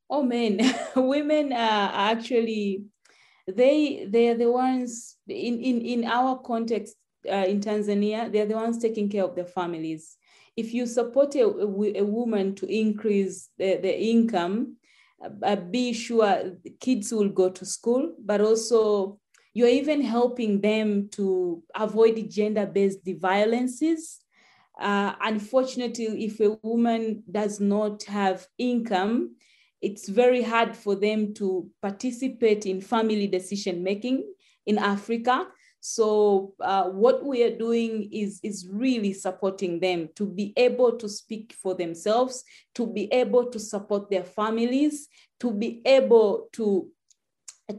[0.09, 0.61] Oh man,
[0.97, 2.85] women are actually
[3.47, 6.95] they they are the ones in in in our context
[7.29, 8.31] uh, in Tanzania.
[8.31, 10.17] They are the ones taking care of their families.
[10.57, 14.77] If you support a, a woman to increase the, the income,
[15.43, 19.19] uh, be sure kids will go to school, but also
[19.55, 24.21] you're even helping them to avoid gender based violences.
[24.81, 29.37] Uh, unfortunately, if a woman does not have income,
[29.83, 34.25] it's very hard for them to participate in family decision making
[34.65, 35.47] in Africa.
[35.81, 41.09] So uh, what we are doing is, is really supporting them to be able to
[41.09, 42.45] speak for themselves,
[42.77, 45.09] to be able to support their families,
[45.41, 46.89] to be able to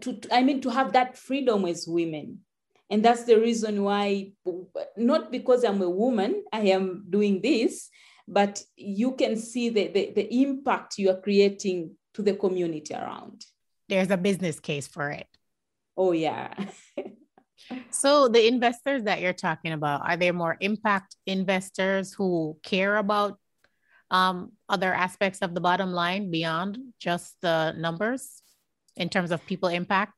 [0.01, 2.39] to, I mean, to have that freedom as women.
[2.89, 4.33] And that's the reason why,
[4.97, 7.89] not because I'm a woman, I am doing this,
[8.27, 13.45] but you can see the, the, the impact you are creating to the community around.
[13.89, 15.27] There's a business case for it.
[15.97, 16.53] Oh, yeah.
[17.89, 23.39] so, the investors that you're talking about, are they more impact investors who care about
[24.09, 28.42] um, other aspects of the bottom line beyond just the numbers?
[28.95, 30.13] In terms of people impact?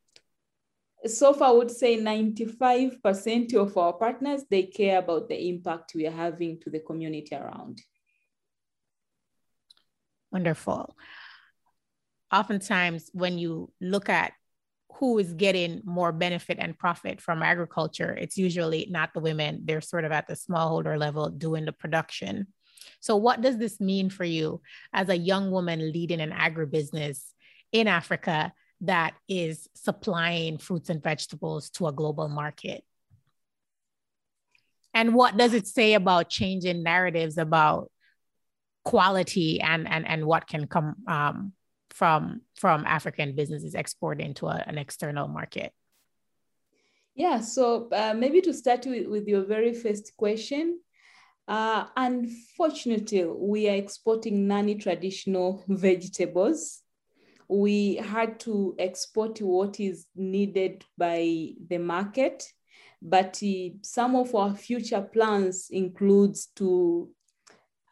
[1.05, 6.07] So far, I would say 95% of our partners, they care about the impact we
[6.07, 7.81] are having to the community around.
[10.31, 10.95] Wonderful.
[12.33, 14.33] Oftentimes, when you look at
[14.95, 19.61] who is getting more benefit and profit from agriculture, it's usually not the women.
[19.65, 22.47] They're sort of at the smallholder level doing the production.
[22.99, 24.61] So, what does this mean for you
[24.91, 27.21] as a young woman leading an agribusiness
[27.71, 28.53] in Africa
[28.85, 32.83] that is supplying fruits and vegetables to a global market?
[34.93, 37.91] And what does it say about changing narratives about
[38.85, 41.53] quality and and and what can come um,
[41.89, 45.73] from from African businesses exporting to a, an external market?
[47.15, 50.81] Yeah, so uh, maybe to start with, with your very first question,
[51.47, 56.81] uh, unfortunately, we are exporting non-traditional vegetables
[57.47, 62.43] we had to export what is needed by the market
[63.01, 67.09] but uh, some of our future plans includes to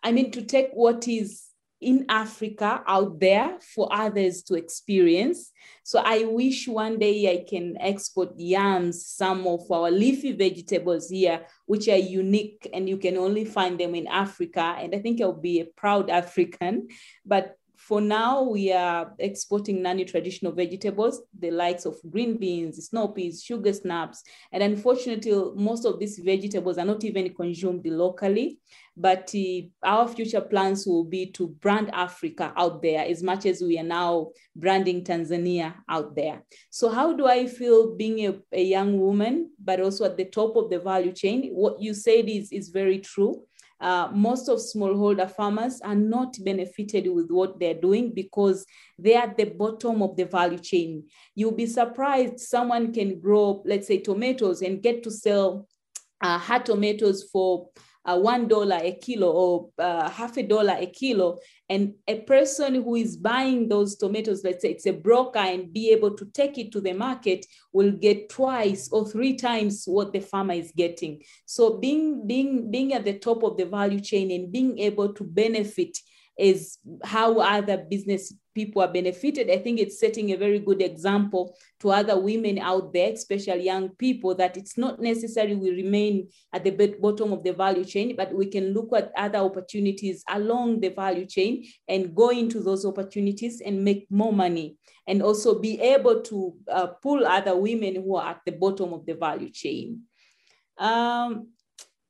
[0.04, 5.51] i mean to take what is in Africa out there for others to experience.
[5.84, 11.45] So I wish one day I can export yams, some of our leafy vegetables here,
[11.66, 14.76] which are unique and you can only find them in Africa.
[14.80, 16.88] And I think I'll be a proud African.
[17.26, 23.43] But for now, we are exporting non-traditional vegetables, the likes of green beans, snow peas,
[23.43, 24.23] sugar snaps.
[24.53, 28.59] And unfortunately, most of these vegetables are not even consumed locally.
[28.95, 33.61] But uh, our future plans will be to brand Africa out there as much as
[33.61, 36.41] we are now branding Tanzania out there.
[36.69, 40.55] So how do I feel being a, a young woman, but also at the top
[40.55, 41.49] of the value chain?
[41.51, 43.43] What you said is, is very true
[43.84, 48.65] uh, most of smallholder farmers are not benefited with what they're doing because
[48.97, 51.03] they're at the bottom of the value chain.
[51.36, 55.67] You'll be surprised someone can grow, let's say, tomatoes and get to sell
[56.21, 57.67] uh, tomatoes for
[58.06, 61.38] uh, one dollar a kilo or uh, half a dollar a kilo,
[61.70, 65.91] and a person who is buying those tomatoes, let's say it's a broker, and be
[65.91, 70.20] able to take it to the market, will get twice or three times what the
[70.20, 71.22] farmer is getting.
[71.45, 75.24] So being being being at the top of the value chain and being able to
[75.24, 75.97] benefit
[76.38, 79.49] is how other business people are benefited.
[79.49, 83.89] I think it's setting a very good example to other women out there, especially young
[83.89, 88.34] people, that it's not necessary we remain at the bottom of the value chain, but
[88.34, 93.62] we can look at other opportunities along the value chain and go into those opportunities
[93.62, 94.78] and make more money
[95.08, 99.06] and also be able to uh, pull other women who are at the bottom of
[99.06, 100.01] the value chain.
[100.78, 101.49] Um,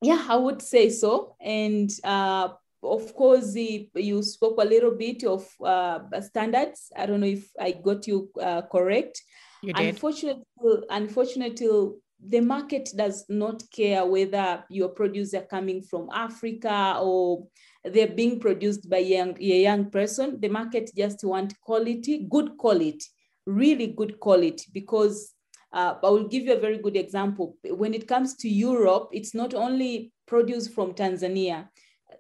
[0.01, 1.35] yeah, I would say so.
[1.39, 2.49] And uh,
[2.83, 6.91] of course, the, you spoke a little bit of uh, standards.
[6.95, 9.21] I don't know if I got you uh, correct.
[9.61, 9.89] You did.
[9.89, 10.43] Unfortunately,
[10.89, 11.89] unfortunately,
[12.25, 17.47] the market does not care whether your produce are coming from Africa or
[17.83, 20.39] they're being produced by young, a young person.
[20.39, 23.01] The market just want quality, good quality,
[23.45, 25.33] really good quality, because
[25.73, 27.57] uh, I will give you a very good example.
[27.63, 31.67] When it comes to Europe, it's not only produce from Tanzania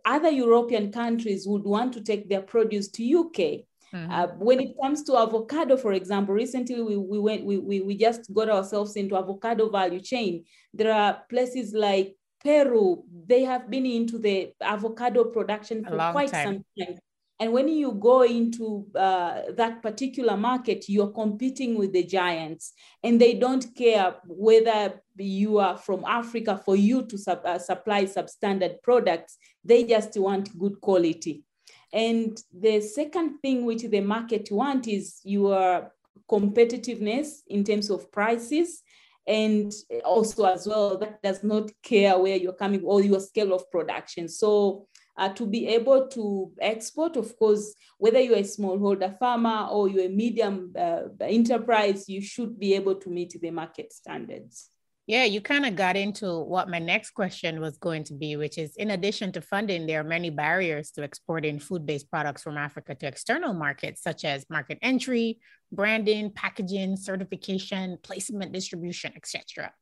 [0.05, 3.65] other European countries would want to take their produce to UK.
[3.93, 4.11] Mm-hmm.
[4.11, 7.95] Uh, when it comes to avocado, for example, recently we, we went we, we, we
[7.95, 10.45] just got ourselves into avocado value chain.
[10.73, 16.45] There are places like Peru, they have been into the avocado production for quite time.
[16.45, 16.99] some time.
[17.43, 22.71] And when you go into uh, that particular market, you're competing with the giants,
[23.03, 28.05] and they don't care whether you are from Africa for you to sub, uh, supply
[28.05, 29.37] substandard products.
[29.61, 31.43] They just want good quality.
[31.91, 35.91] And the second thing which the market want is your
[36.31, 38.83] competitiveness in terms of prices
[39.27, 39.73] and
[40.05, 44.27] also as well that does not care where you're coming or your scale of production
[44.27, 44.85] so
[45.17, 47.15] uh, to be able to export.
[47.15, 52.59] Of course, whether you're a smallholder farmer or you're a medium uh, enterprise, you should
[52.59, 54.69] be able to meet the market standards.
[55.05, 58.57] Yeah, you kind of got into what my next question was going to be, which
[58.57, 62.57] is in addition to funding, there are many barriers to exporting food based products from
[62.57, 65.39] Africa to external markets, such as market entry,
[65.73, 69.73] branding, packaging, certification, placement, distribution, etc.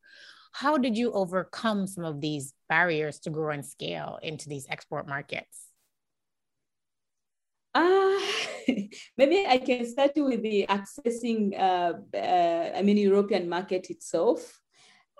[0.51, 5.07] How did you overcome some of these barriers to grow and scale into these export
[5.07, 5.67] markets?
[7.73, 8.19] Uh,
[9.17, 14.59] maybe I can start with the accessing, uh, uh, I mean, European market itself.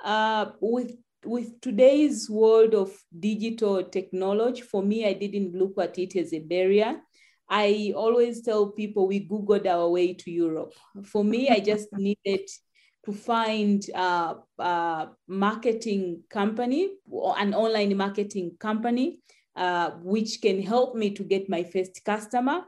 [0.04, 6.16] Uh, with with today's world of digital technology, for me, I didn't look at it
[6.16, 7.00] as a barrier.
[7.48, 10.74] I always tell people we Googled our way to Europe.
[11.04, 12.50] For me, I just needed
[13.06, 14.36] to find a,
[15.28, 19.20] marketing company or an online marketing company
[19.56, 22.64] uh, which can help me to get my first customer.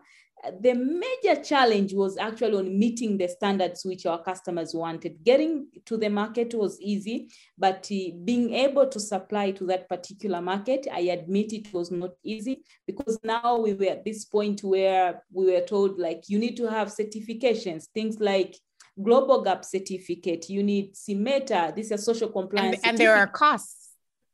[0.60, 5.24] The major challenge was actually on meeting the standards which our customers wanted.
[5.24, 10.42] Getting to the market was easy, but uh, being able to supply to that particular
[10.42, 15.24] market, I admit it was not easy because now we were at this point where
[15.32, 18.58] we were told like you need to have certifications, things like
[19.00, 22.78] GlobalGAP certificate, you need SMETA, this is social compliance.
[22.84, 23.84] And, and there are costs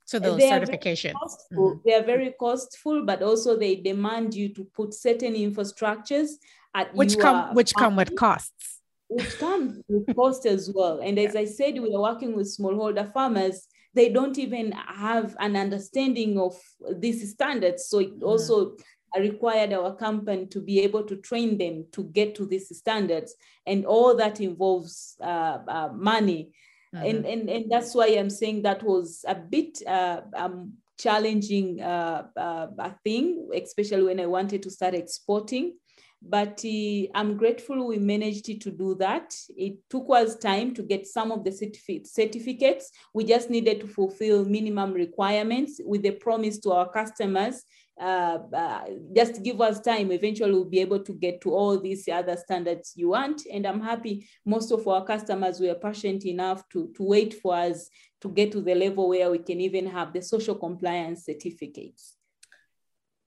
[0.10, 1.14] to those they certifications.
[1.54, 1.80] Mm-hmm.
[1.86, 6.32] They are very costful, but also they demand you to put certain infrastructures
[6.76, 8.82] at which come which come with costs.
[9.08, 11.00] Which come with cost as well.
[11.00, 13.68] And as I said, we are working with smallholder farmers.
[13.96, 16.56] They don't even have an understanding of
[16.96, 17.86] these standards.
[17.86, 18.24] So it mm-hmm.
[18.24, 18.78] also
[19.18, 23.36] required our company to be able to train them to get to these standards.
[23.66, 26.52] And all that involves uh, uh, money.
[26.94, 27.06] Mm-hmm.
[27.06, 32.24] And, and, and that's why I'm saying that was a bit uh, um, challenging uh,
[32.36, 35.74] uh, thing, especially when I wanted to start exporting.
[36.22, 39.34] But uh, I'm grateful we managed to do that.
[39.56, 42.92] It took us time to get some of the certific- certificates.
[43.14, 47.64] We just needed to fulfill minimum requirements with the promise to our customers
[48.00, 48.86] uh, uh,
[49.16, 50.12] just give us time.
[50.12, 53.44] Eventually, we'll be able to get to all these other standards you want.
[53.52, 57.90] And I'm happy most of our customers were patient enough to, to wait for us
[58.22, 62.16] to get to the level where we can even have the social compliance certificates.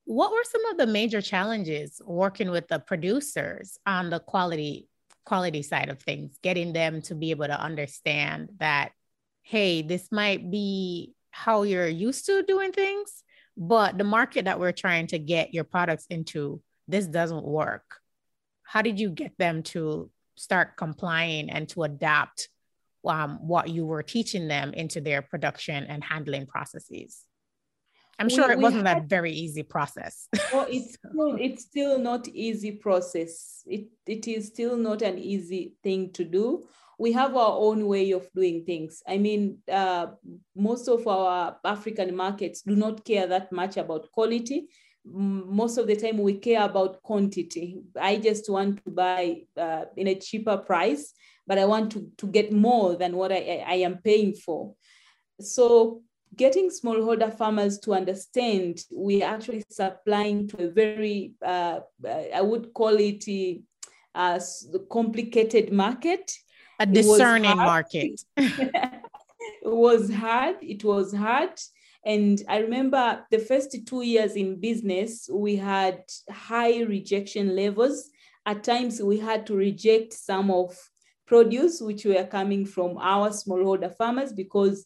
[0.04, 4.88] What were some of the major challenges working with the producers on the quality
[5.24, 8.90] quality side of things, getting them to be able to understand that,
[9.42, 13.22] hey, this might be how you're used to doing things,
[13.56, 17.98] but the market that we're trying to get your products into, this doesn't work.
[18.62, 22.48] How did you get them to start complying and to adapt
[23.04, 27.24] um, what you were teaching them into their production and handling processes?
[28.18, 30.28] I'm sure we, it wasn't had, that very easy process.
[30.52, 33.62] Well, it's still, it's still not easy process.
[33.66, 36.66] It it is still not an easy thing to do
[37.02, 39.02] we have our own way of doing things.
[39.08, 40.06] I mean, uh,
[40.54, 44.68] most of our African markets do not care that much about quality.
[45.04, 47.82] Most of the time, we care about quantity.
[48.00, 51.12] I just want to buy uh, in a cheaper price,
[51.44, 54.74] but I want to, to get more than what I, I am paying for.
[55.40, 56.02] So,
[56.36, 61.80] getting smallholder farmers to understand we're actually supplying to a very, uh,
[62.34, 63.60] I would call it a,
[64.14, 64.40] a
[64.90, 66.32] complicated market
[66.82, 68.20] a discerning market.
[68.36, 69.02] it
[69.64, 70.56] was hard.
[70.62, 71.60] It was hard.
[72.04, 78.10] And I remember the first two years in business, we had high rejection levels.
[78.44, 80.76] At times, we had to reject some of
[81.26, 84.84] produce which were coming from our smallholder farmers because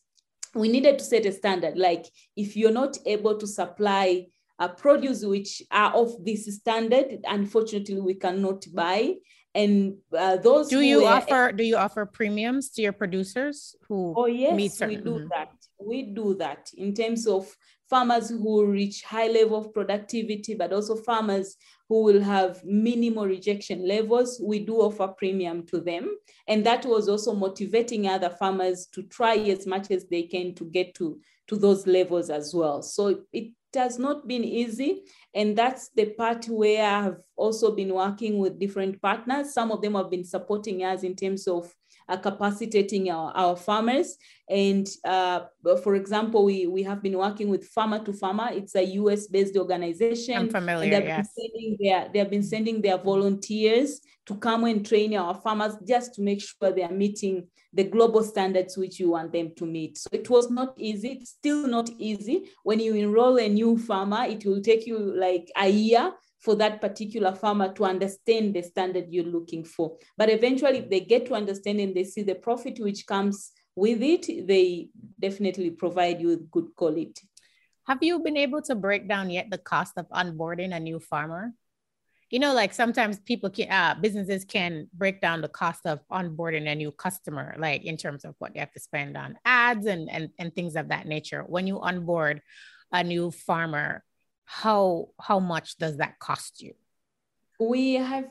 [0.57, 1.77] we needed to set a standard.
[1.77, 4.27] Like, if you're not able to supply
[4.59, 9.15] a produce which are of this standard, unfortunately, we cannot buy
[9.57, 14.27] and uh, those do you offer do you offer premiums to your producers who oh
[14.27, 15.29] yes certain, we do mm-hmm.
[15.29, 17.57] that we do that in terms of
[17.89, 21.57] farmers who reach high level of productivity but also farmers
[21.89, 26.17] who will have minimal rejection levels we do offer premium to them
[26.49, 30.65] and that was also motivating other farmers to try as much as they can to
[30.67, 35.05] get to to those levels as well so it has not been easy.
[35.35, 39.55] And that's the part where I've also been working with different partners.
[39.55, 41.73] Some of them have been supporting us in terms of
[42.09, 44.17] uh, capacitating our, our farmers.
[44.49, 45.41] And uh,
[45.83, 48.49] for example, we, we have been working with Farmer to Farmer.
[48.53, 50.37] It's a US based organization.
[50.37, 51.29] I'm familiar, they've yes.
[51.37, 55.75] Been sending their, they have been sending their volunteers to come and train our farmers
[55.87, 59.67] just to make sure they are meeting the global standards which you want them to
[59.67, 59.99] meet.
[59.99, 61.19] So it was not easy.
[61.21, 62.51] It's still not easy.
[62.63, 66.13] When you enroll a new farmer, it will take you like a year
[66.47, 69.97] for that particular farmer to understand the standard you're looking for.
[70.17, 74.01] But eventually, if they get to understand and they see the profit which comes with
[74.01, 74.89] it, they
[75.19, 77.29] definitely provide you with good quality.
[77.89, 81.53] Have you been able to break down yet the cost of onboarding a new farmer?
[82.31, 86.69] you know, like sometimes people can, uh, businesses can break down the cost of onboarding
[86.69, 90.11] a new customer, like in terms of what they have to spend on ads and,
[90.11, 91.45] and, and things of that nature.
[91.47, 92.43] When you onboard
[92.91, 94.03] a new farmer,
[94.47, 96.73] how, how much does that cost you?
[97.61, 98.29] We have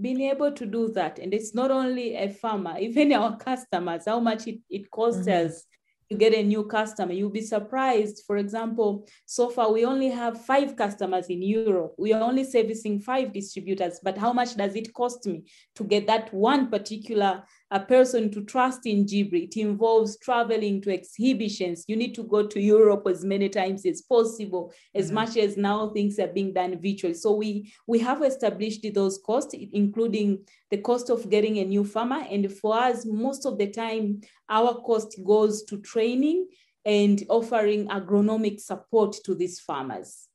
[0.00, 1.18] been able to do that.
[1.18, 5.46] And it's not only a farmer, even our customers, how much it, it costs mm-hmm.
[5.46, 5.64] us
[6.10, 7.12] to get a new customer.
[7.12, 8.22] You'll be surprised.
[8.26, 11.94] For example, so far we only have five customers in Europe.
[11.98, 15.44] We are only servicing five distributors, but how much does it cost me
[15.74, 19.44] to get that one particular a person to trust in GBRI.
[19.44, 21.84] It involves traveling to exhibitions.
[21.86, 25.14] You need to go to Europe as many times as possible, as mm-hmm.
[25.14, 27.14] much as now things are being done virtually.
[27.14, 32.24] So we, we have established those costs, including the cost of getting a new farmer.
[32.30, 36.48] And for us, most of the time, our cost goes to training
[36.86, 40.28] and offering agronomic support to these farmers.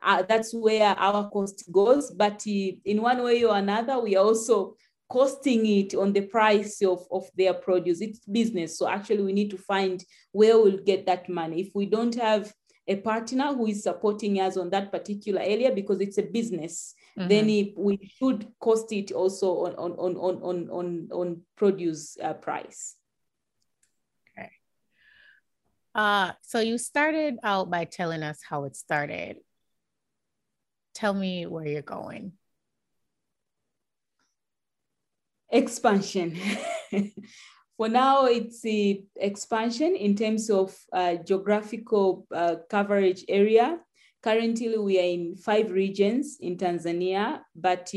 [0.00, 2.10] Uh, that's where our cost goes.
[2.10, 4.76] But uh, in one way or another, we also
[5.10, 8.00] costing it on the price of, of their produce.
[8.00, 8.78] It's business.
[8.78, 11.60] So actually we need to find where we'll get that money.
[11.60, 12.52] If we don't have
[12.86, 17.28] a partner who is supporting us on that particular area because it's a business, mm-hmm.
[17.28, 22.16] then it, we should cost it also on, on, on, on, on, on, on produce
[22.22, 22.96] uh, price.
[24.38, 24.50] Okay.
[25.94, 29.36] Uh, so you started out by telling us how it started
[30.98, 32.32] tell me where you're going.
[35.50, 36.36] Expansion.
[37.76, 43.78] For now, it's the expansion in terms of uh, geographical uh, coverage area.
[44.22, 47.92] Currently, we are in five regions in Tanzania, but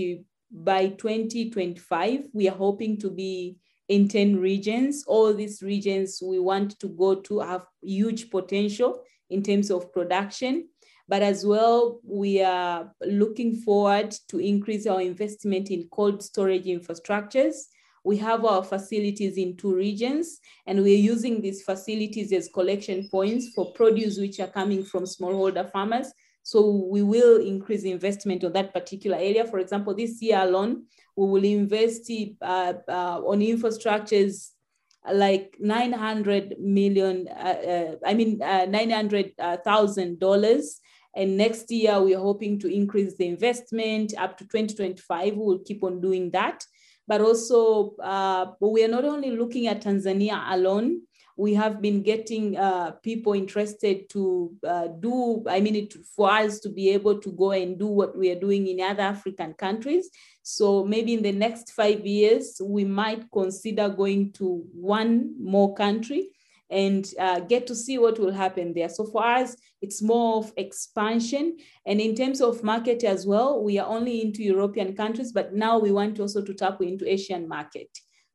[0.52, 5.04] by 2025, we are hoping to be in 10 regions.
[5.08, 10.68] All these regions we want to go to have huge potential in terms of production.
[11.12, 17.54] But as well, we are looking forward to increase our investment in cold storage infrastructures
[18.04, 23.50] we have our facilities in two regions, and we're using these facilities as collection points
[23.54, 26.12] for produce which are coming from smallholder farmers.
[26.44, 29.46] So we will increase investment on that particular area.
[29.46, 30.86] For example, this year alone,
[31.16, 34.50] we will invest uh, uh, on infrastructures
[35.12, 40.64] like 900 million, uh, uh I mean, uh, $900,000.
[41.16, 45.34] And next year, we are hoping to increase the investment up to 2025.
[45.34, 46.66] We will keep on doing that
[47.12, 51.02] but also uh, we are not only looking at Tanzania alone.
[51.36, 56.60] We have been getting uh, people interested to uh, do, I mean, it, for us
[56.62, 60.10] to be able to go and do what we are doing in other African countries.
[60.44, 66.30] So maybe in the next five years, we might consider going to one more country
[66.72, 68.90] and uh, get to see what will happen there.
[68.90, 71.58] So for us, it's more of expansion.
[71.86, 75.78] And in terms of market as well, we are only into European countries, but now
[75.78, 77.90] we want also to tap into Asian market.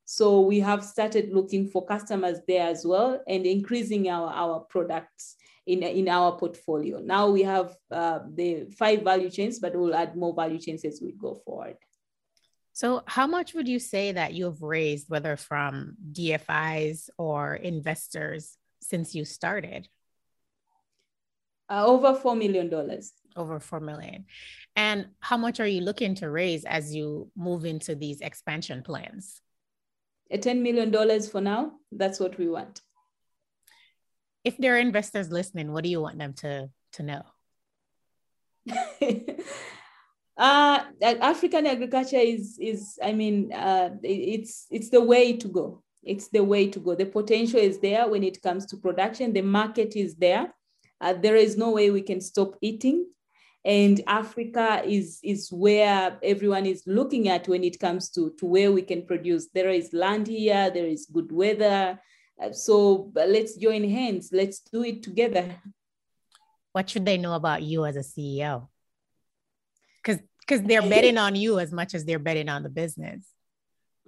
[0.05, 5.37] So we have started looking for customers there as well and increasing our, our products
[5.67, 7.01] in, in our portfolio.
[7.01, 11.01] Now we have uh, the five value chains, but we'll add more value chains as
[11.03, 11.77] we go forward.
[12.77, 19.15] So, how much would you say that you've raised, whether from DFIs or investors, since
[19.15, 19.89] you started?
[21.71, 22.71] Uh, over $4 million.
[23.35, 24.27] Over 4 million.
[24.77, 29.41] And how much are you looking to raise as you move into these expansion plans?
[30.31, 31.73] A $10 million for now.
[31.91, 32.83] That's what we want.
[34.45, 37.23] If there are investors listening, what do you want them to, to know?
[40.37, 45.83] uh, African agriculture is is I mean uh, it's it's the way to go.
[46.03, 46.95] It's the way to go.
[46.95, 49.33] The potential is there when it comes to production.
[49.33, 50.55] The market is there.
[51.01, 53.07] Uh, there is no way we can stop eating,
[53.65, 58.73] and Africa is is where everyone is looking at when it comes to to where
[58.73, 59.49] we can produce.
[59.55, 60.71] There is land here.
[60.71, 61.99] There is good weather.
[62.41, 64.29] Uh, so let's join hands.
[64.33, 65.57] Let's do it together.
[66.73, 68.69] What should they know about you as a CEO?
[70.47, 73.27] Because they're betting on you as much as they're betting on the business.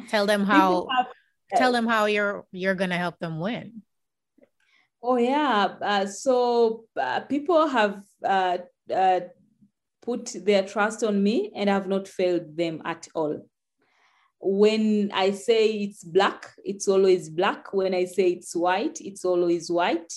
[0.09, 0.89] Tell them how
[1.55, 3.83] tell them how you're you're gonna help them win.
[5.03, 8.59] Oh yeah, uh, so uh, people have uh,
[8.95, 9.21] uh
[10.03, 13.47] put their trust on me, and I've not failed them at all.
[14.41, 17.73] When I say it's black, it's always black.
[17.73, 20.13] When I say it's white, it's always white.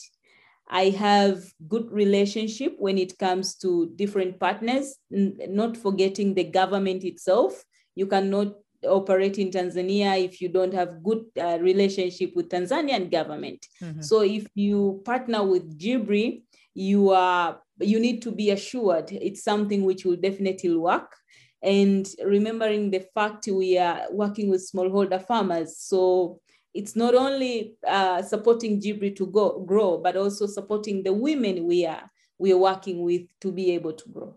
[0.72, 7.62] I have good relationship when it comes to different partners, not forgetting the government itself.
[7.94, 8.54] You cannot
[8.88, 13.68] operate in Tanzania if you don't have good uh, relationship with Tanzanian government.
[13.84, 14.02] Mm-hmm.
[14.02, 16.44] So if you partner with GBRI,
[16.74, 21.16] you are you need to be assured it's something which will definitely work.
[21.62, 26.40] And remembering the fact we are working with smallholder farmers, so
[26.74, 31.86] it's not only uh, supporting GBRI to go grow, but also supporting the women we
[31.86, 34.36] are we are working with to be able to grow.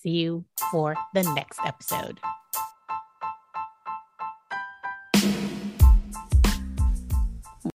[0.03, 2.19] See you for the next episode.